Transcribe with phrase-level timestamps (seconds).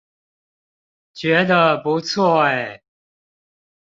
[1.13, 2.81] 覺得不錯欸